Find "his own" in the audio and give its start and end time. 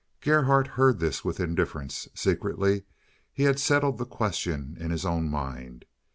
4.89-5.29